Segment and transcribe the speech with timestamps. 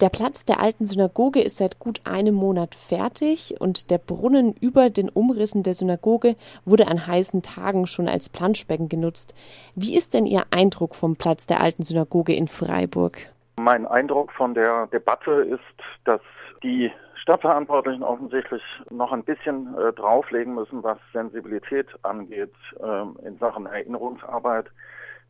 [0.00, 4.88] Der Platz der alten Synagoge ist seit gut einem Monat fertig und der Brunnen über
[4.88, 9.34] den Umrissen der Synagoge wurde an heißen Tagen schon als Planschbecken genutzt.
[9.74, 13.18] Wie ist denn Ihr Eindruck vom Platz der alten Synagoge in Freiburg?
[13.60, 15.60] Mein Eindruck von der Debatte ist,
[16.06, 16.22] dass
[16.62, 23.66] die Stadtverantwortlichen offensichtlich noch ein bisschen äh, drauflegen müssen, was Sensibilität angeht äh, in Sachen
[23.66, 24.64] Erinnerungsarbeit.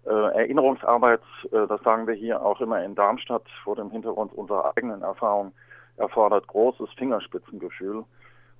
[0.06, 1.20] Äh, Erinnerungsarbeit,
[1.52, 5.52] äh, das sagen wir hier auch immer in Darmstadt vor dem Hintergrund unserer eigenen Erfahrung,
[5.98, 8.04] erfordert großes Fingerspitzengefühl.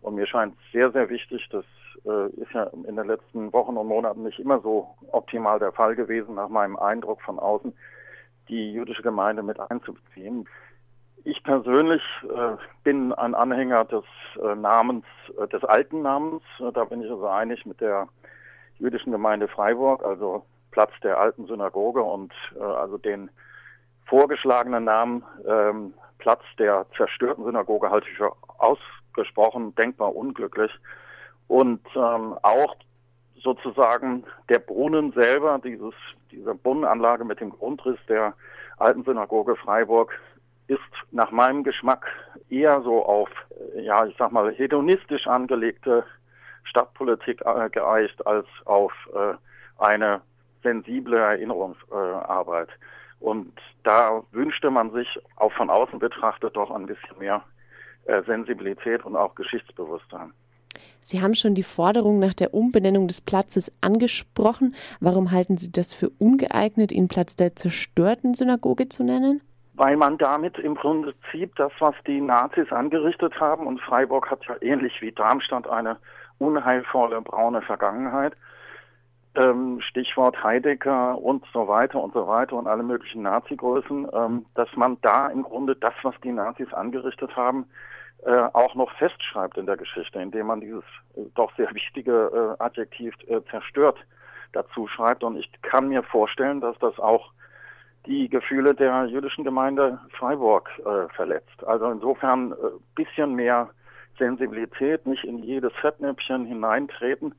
[0.03, 1.65] Und mir scheint sehr, sehr wichtig, das
[2.05, 5.97] äh, ist ja in den letzten Wochen und Monaten nicht immer so optimal der Fall
[5.97, 7.73] gewesen, nach meinem Eindruck von außen,
[8.49, 10.47] die jüdische Gemeinde mit einzubeziehen.
[11.25, 12.03] Ich persönlich
[12.83, 14.05] bin ein Anhänger des
[14.57, 15.05] Namens,
[15.53, 16.43] des alten Namens.
[16.73, 18.09] da bin ich also einig mit der
[18.79, 23.31] jüdischen Gemeinde Freiburg, also Platz der alten Synagoge und äh, also den
[24.07, 30.71] vorgeschlagenen Namen ähm, Platz der zerstörten Synagoge halte ich für ausgesprochen denkbar unglücklich.
[31.49, 32.77] Und ähm, auch
[33.43, 35.95] sozusagen der Brunnen selber, dieses,
[36.31, 38.35] diese Brunnenanlage mit dem Grundriss der
[38.77, 40.13] alten Synagoge Freiburg,
[40.67, 42.07] ist nach meinem Geschmack
[42.49, 43.29] eher so auf,
[43.75, 46.05] ja, ich sag mal, hedonistisch angelegte
[46.65, 49.35] Stadtpolitik äh, geeicht als auf äh,
[49.79, 50.21] eine
[50.63, 52.69] sensible Erinnerungsarbeit.
[53.21, 53.53] Und
[53.85, 57.43] da wünschte man sich auch von außen betrachtet doch ein bisschen mehr
[58.07, 60.33] äh, Sensibilität und auch Geschichtsbewusstsein.
[61.01, 64.75] Sie haben schon die Forderung nach der Umbenennung des Platzes angesprochen.
[65.01, 69.41] Warum halten Sie das für ungeeignet, ihn Platz der zerstörten Synagoge zu nennen?
[69.75, 74.57] Weil man damit im Prinzip das, was die Nazis angerichtet haben, und Freiburg hat ja
[74.61, 75.97] ähnlich wie Darmstadt eine
[76.39, 78.35] unheilvolle braune Vergangenheit,
[79.35, 84.69] ähm, Stichwort Heidegger und so weiter und so weiter und alle möglichen Nazi-Größen, ähm, dass
[84.77, 87.67] man da im Grunde das, was die Nazis angerichtet haben,
[88.25, 90.85] äh, auch noch festschreibt in der Geschichte, indem man dieses
[91.17, 93.99] äh, doch sehr wichtige äh, Adjektiv äh, zerstört
[94.53, 95.23] dazu schreibt.
[95.23, 97.33] Und ich kann mir vorstellen, dass das auch
[98.07, 101.65] die Gefühle der jüdischen Gemeinde Freiburg äh, verletzt.
[101.67, 102.57] Also insofern äh,
[102.95, 103.71] bisschen mehr
[104.19, 107.35] Sensibilität, nicht in jedes Fettnäpfchen hineintreten,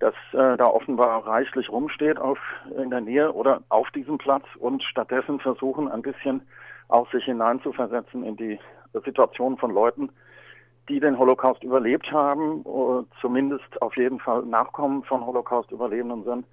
[0.00, 2.38] das äh, da offenbar reichlich rumsteht auf,
[2.76, 6.42] in der Nähe oder auf diesem Platz und stattdessen versuchen, ein bisschen
[6.88, 8.58] auch sich hineinzuversetzen in die
[9.04, 10.10] Situation von Leuten,
[10.88, 16.46] die den Holocaust überlebt haben, oder zumindest auf jeden Fall Nachkommen von Holocaust-Überlebenden sind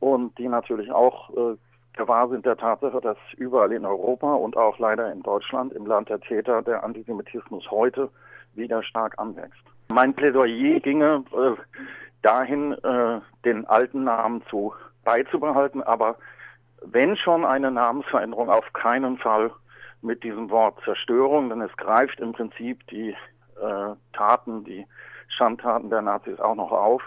[0.00, 1.56] und die natürlich auch äh,
[1.94, 6.08] gewahr sind der Tatsache, dass überall in Europa und auch leider in Deutschland, im Land
[6.08, 8.08] der Täter, der Antisemitismus heute
[8.54, 9.60] wieder stark anwächst.
[9.92, 11.54] Mein Plädoyer ginge äh,
[12.26, 16.16] dahin, äh, den alten Namen zu beizubehalten, aber
[16.82, 19.52] wenn schon eine Namensveränderung, auf keinen Fall
[20.02, 24.86] mit diesem Wort Zerstörung, denn es greift im Prinzip die äh, Taten, die
[25.28, 27.02] Schandtaten der Nazis auch noch auf.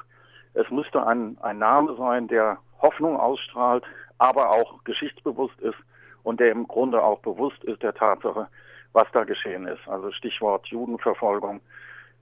[0.53, 3.83] Es müsste ein, ein Name sein, der Hoffnung ausstrahlt,
[4.19, 5.77] aber auch geschichtsbewusst ist
[6.23, 8.47] und der im Grunde auch bewusst ist der Tatsache,
[8.93, 9.85] was da geschehen ist.
[9.87, 11.59] Also Stichwort Judenverfolgung,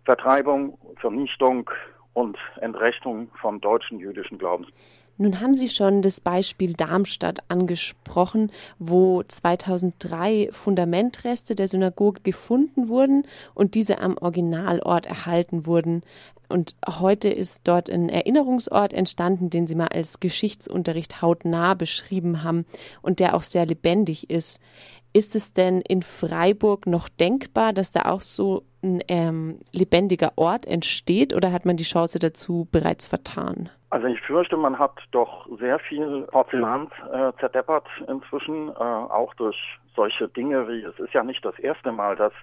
[0.05, 1.69] Vertreibung, Vernichtung
[2.17, 4.69] und Entrechtung von deutschen jüdischen Glaubens.
[5.19, 13.27] Nun haben Sie schon das Beispiel Darmstadt angesprochen, wo 2003 Fundamentreste der Synagoge gefunden wurden
[13.53, 16.01] und diese am Originalort erhalten wurden.
[16.49, 22.65] Und heute ist dort ein Erinnerungsort entstanden, den Sie mal als Geschichtsunterricht hautnah beschrieben haben
[23.01, 24.59] und der auch sehr lebendig ist.
[25.17, 30.67] Ist es denn in Freiburg noch denkbar, dass da auch so ein ähm, lebendiger Ort
[30.67, 33.71] entsteht oder hat man die Chance dazu bereits vertan?
[33.89, 39.57] Also ich fürchte, man hat doch sehr viel Porzellan äh, zerdeppert inzwischen, äh, auch durch
[39.95, 42.33] solche Dinge wie, es ist ja nicht das erste Mal, dass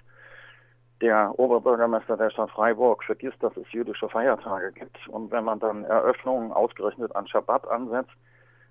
[0.99, 4.97] der Oberbürgermeister der Stadt Freiburg vergisst, dass es jüdische Feiertage gibt.
[5.07, 8.11] Und wenn man dann Eröffnungen ausgerechnet an Schabbat ansetzt,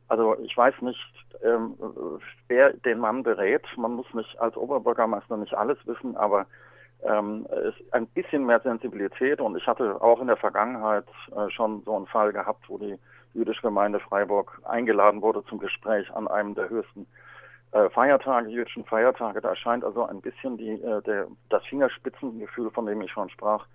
[0.08, 1.00] also ich weiß nicht,
[1.42, 1.76] ähm,
[2.48, 3.64] wer den Mann berät.
[3.76, 6.46] Man muss nicht als Oberbürgermeister nicht alles wissen, aber
[7.02, 9.40] ähm, es ein bisschen mehr Sensibilität.
[9.40, 11.06] Und ich hatte auch in der Vergangenheit
[11.36, 12.98] äh, schon so einen Fall gehabt, wo die
[13.34, 17.06] jüdische Gemeinde Freiburg eingeladen wurde zum Gespräch an einem der höchsten
[17.72, 19.40] äh, Feiertage, jüdischen Feiertage.
[19.40, 23.66] Da scheint also ein bisschen die, äh, der, das Fingerspitzengefühl, von dem ich schon sprach,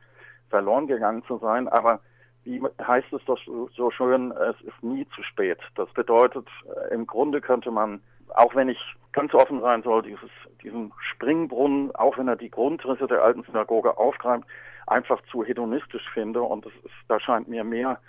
[0.49, 1.67] verloren gegangen zu sein.
[1.67, 1.99] Aber
[2.43, 3.39] wie heißt es doch
[3.75, 5.59] so schön, es ist nie zu spät.
[5.75, 8.01] Das bedeutet, äh, im Grunde könnte man,
[8.35, 8.79] auch wenn ich
[9.11, 10.29] ganz offen sein soll, dieses,
[10.63, 14.45] diesen Springbrunnen, auch wenn er die Grundrisse der alten Synagoge aufgreift,
[14.87, 16.41] einfach zu hedonistisch finde.
[16.41, 16.75] Und ist,
[17.07, 17.99] da scheint mir mehr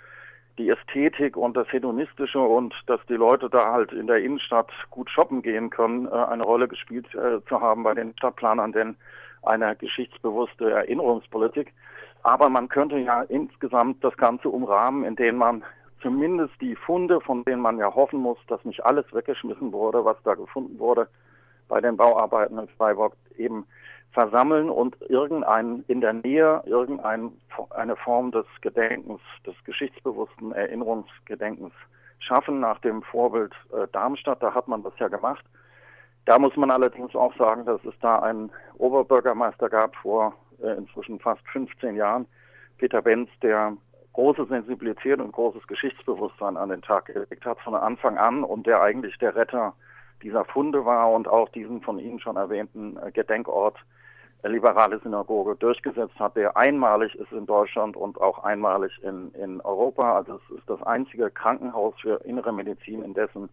[0.57, 5.09] die Ästhetik und das Hedonistische und dass die Leute da halt in der Innenstadt gut
[5.09, 8.95] shoppen gehen können, äh, eine Rolle gespielt äh, zu haben bei den Stadtplanern, denn
[9.43, 11.73] eine geschichtsbewusste Erinnerungspolitik.
[12.23, 15.63] Aber man könnte ja insgesamt das Ganze umrahmen, indem man
[16.01, 20.17] zumindest die Funde, von denen man ja hoffen muss, dass nicht alles weggeschmissen wurde, was
[20.23, 21.07] da gefunden wurde
[21.67, 23.65] bei den Bauarbeiten in Freiburg, eben
[24.11, 27.31] versammeln und irgendein in der Nähe irgendeine
[28.03, 31.71] Form des Gedenkens, des geschichtsbewussten Erinnerungsgedenkens
[32.19, 34.43] schaffen nach dem Vorbild äh, Darmstadt.
[34.43, 35.45] Da hat man das ja gemacht.
[36.25, 41.41] Da muss man allerdings auch sagen, dass es da einen Oberbürgermeister gab vor inzwischen fast
[41.49, 42.25] 15 Jahren,
[42.77, 43.75] Peter Benz, der
[44.13, 48.81] große Sensibilität und großes Geschichtsbewusstsein an den Tag gelegt hat von Anfang an und der
[48.81, 49.73] eigentlich der Retter
[50.21, 53.77] dieser Funde war und auch diesen von Ihnen schon erwähnten äh, Gedenkort
[54.43, 60.15] liberale Synagoge durchgesetzt hat, der einmalig ist in Deutschland und auch einmalig in, in Europa.
[60.15, 63.49] Also es ist das einzige Krankenhaus für innere Medizin, in dessen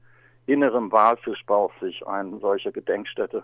[0.46, 3.42] innerem Walfischbauch sich eine solche Gedenkstätte,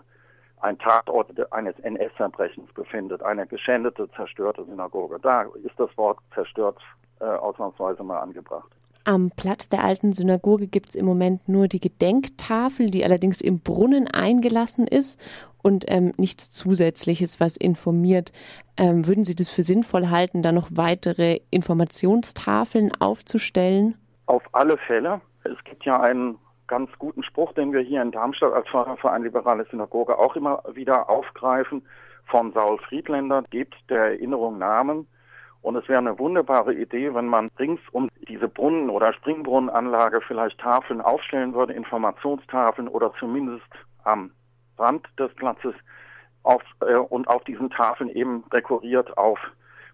[0.61, 5.19] ein Tatort eines NS-Verbrechens befindet, eine geschändete, zerstörte Synagoge.
[5.21, 6.77] Da ist das Wort zerstört
[7.19, 8.69] äh, ausnahmsweise mal angebracht.
[9.07, 13.59] Am Platz der alten Synagoge gibt es im Moment nur die Gedenktafel, die allerdings im
[13.59, 15.19] Brunnen eingelassen ist
[15.61, 18.33] und ähm, nichts Zusätzliches, was informiert.
[18.77, 23.95] Ähm, würden Sie das für sinnvoll halten, da noch weitere Informationstafeln aufzustellen?
[24.25, 25.21] Auf alle Fälle.
[25.43, 29.65] Es gibt ja einen ganz guten Spruch, den wir hier in Darmstadt als Förderverein Liberale
[29.69, 31.85] Synagoge auch immer wieder aufgreifen.
[32.25, 35.07] Von Saul Friedländer gibt der Erinnerung Namen.
[35.61, 40.59] Und es wäre eine wunderbare Idee, wenn man rings um diese Brunnen- oder Springbrunnenanlage vielleicht
[40.59, 43.65] Tafeln aufstellen würde, Informationstafeln oder zumindest
[44.03, 44.31] am
[44.77, 45.73] Rand des Platzes
[46.43, 49.39] auf, äh, und auf diesen Tafeln eben dekoriert auf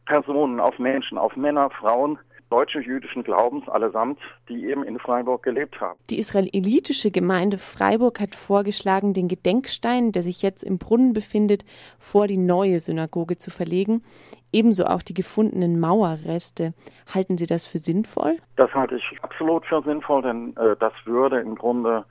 [0.06, 2.20] Personen, auf Menschen, auf Männer, Frauen,
[2.52, 4.20] deutsche jüdischen Glaubens allesamt,
[4.50, 5.98] die eben in Freiburg gelebt haben.
[6.10, 11.64] Die israelitische Gemeinde Freiburg hat vorgeschlagen, den Gedenkstein, der sich jetzt im Brunnen befindet,
[11.98, 14.04] vor die neue Synagoge zu verlegen.
[14.52, 16.74] Ebenso auch die gefundenen Mauerreste.
[17.14, 18.38] Halten Sie das für sinnvoll?
[18.58, 22.06] Das halte ich absolut für sinnvoll, denn äh, das würde im Grunde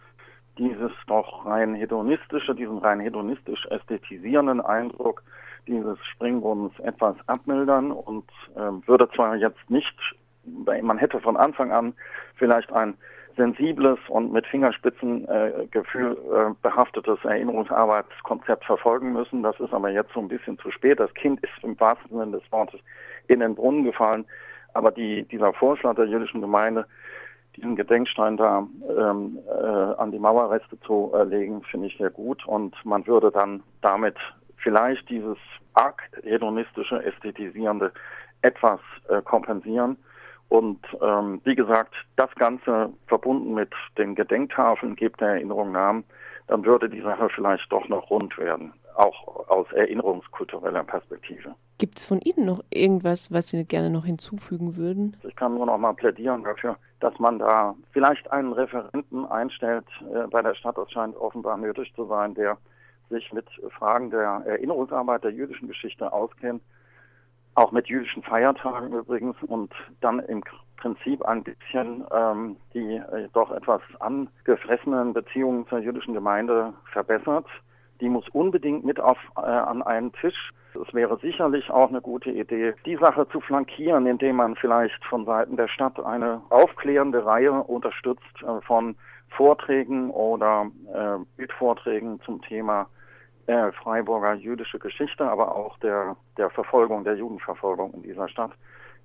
[0.56, 5.22] dieses doch rein hedonistische, diesen rein hedonistisch ästhetisierenden Eindruck
[5.66, 8.24] dieses Springbrunnens etwas abmildern und
[8.56, 9.94] äh, würde zwar jetzt nicht
[10.44, 11.94] man hätte von Anfang an
[12.36, 12.94] vielleicht ein
[13.36, 19.42] sensibles und mit Fingerspitzengefühl äh, behaftetes Erinnerungsarbeitskonzept verfolgen müssen.
[19.42, 21.00] Das ist aber jetzt so ein bisschen zu spät.
[21.00, 22.80] Das Kind ist im wahrsten Sinne des Wortes
[23.28, 24.26] in den Brunnen gefallen.
[24.74, 26.86] Aber die, dieser Vorschlag der jüdischen Gemeinde,
[27.56, 32.46] diesen Gedenkstein da ähm, äh, an die Mauerreste zu äh, legen, finde ich sehr gut.
[32.46, 34.16] Und man würde dann damit
[34.56, 35.38] vielleicht dieses
[35.74, 37.92] arg hedonistische, ästhetisierende
[38.42, 39.96] etwas äh, kompensieren
[40.50, 46.04] und ähm, wie gesagt, das Ganze verbunden mit den Gedenktafeln gibt der Erinnerung Namen,
[46.48, 51.54] dann würde die Sache vielleicht doch noch rund werden, auch aus erinnerungskultureller Perspektive.
[51.78, 55.16] Gibt es von Ihnen noch irgendwas, was Sie gerne noch hinzufügen würden?
[55.22, 60.26] Ich kann nur noch mal plädieren dafür, dass man da vielleicht einen Referenten einstellt äh,
[60.26, 60.76] bei der Stadt.
[60.76, 62.58] Das scheint offenbar nötig zu sein, der
[63.08, 63.46] sich mit
[63.78, 66.60] Fragen der Erinnerungsarbeit der jüdischen Geschichte auskennt
[67.60, 70.42] auch mit jüdischen Feiertagen übrigens und dann im
[70.78, 77.46] Prinzip ein bisschen ähm, die äh, doch etwas angefressenen Beziehungen zur jüdischen Gemeinde verbessert.
[78.00, 80.52] Die muss unbedingt mit auf, äh, an einen Tisch.
[80.74, 85.26] Es wäre sicherlich auch eine gute Idee, die Sache zu flankieren, indem man vielleicht von
[85.26, 88.96] Seiten der Stadt eine aufklärende Reihe unterstützt äh, von
[89.28, 92.86] Vorträgen oder äh, Bildvorträgen zum Thema
[93.46, 98.52] äh, Freiburger jüdische Geschichte, aber auch der, der Verfolgung, der Judenverfolgung in dieser Stadt.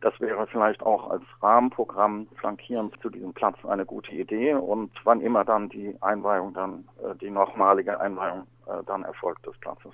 [0.01, 5.19] Das wäre vielleicht auch als Rahmenprogramm flankierend zu diesem Platz eine gute Idee und wann
[5.21, 9.93] immer dann die Einweihung dann, äh, die nochmalige Einweihung äh, dann erfolgt des Platzes.